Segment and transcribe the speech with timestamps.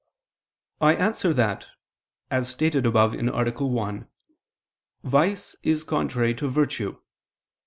[0.81, 1.67] I answer that,
[2.31, 3.51] As stated above (A.
[3.63, 4.07] 1),
[5.03, 6.97] vice is contrary to virtue.